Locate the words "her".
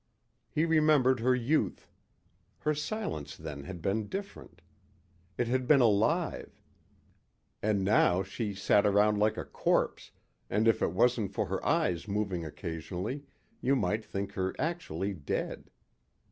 1.19-1.35, 2.61-2.73, 11.45-11.63, 14.31-14.55